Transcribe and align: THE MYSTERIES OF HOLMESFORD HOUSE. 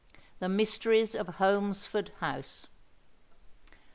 THE 0.39 0.49
MYSTERIES 0.49 1.13
OF 1.13 1.27
HOLMESFORD 1.35 2.11
HOUSE. 2.21 2.65